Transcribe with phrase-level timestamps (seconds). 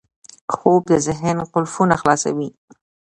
[0.55, 2.49] خوب د ذهن قفلونه خلاصوي